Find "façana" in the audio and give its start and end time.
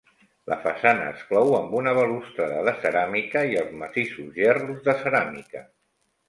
0.61-1.03